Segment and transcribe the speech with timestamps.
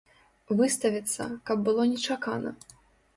[0.61, 2.55] Выставіцца, каб было нечакана.